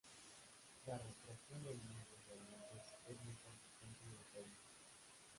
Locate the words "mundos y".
1.75-2.33